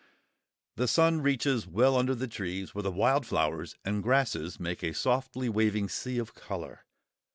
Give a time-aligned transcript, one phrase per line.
[0.77, 4.95] The sun reaches well under the trees, where the wild flowers and grasses make a
[4.95, 6.85] softly waving sea of colour.